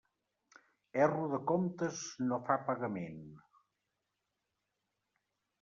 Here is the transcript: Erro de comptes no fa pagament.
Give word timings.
Erro 1.07 1.27
de 1.33 1.39
comptes 1.51 2.01
no 2.31 2.39
fa 2.49 2.57
pagament. 2.71 3.21